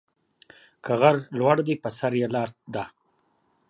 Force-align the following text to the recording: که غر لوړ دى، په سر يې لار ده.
که 0.83 0.91
غر 0.99 1.15
لوړ 1.37 1.57
دى، 1.67 1.75
په 1.83 1.89
سر 1.97 2.13
يې 2.19 2.27
لار 2.33 2.49
ده. 2.73 2.83